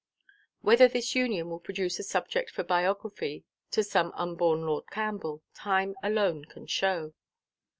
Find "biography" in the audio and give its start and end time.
2.63-3.43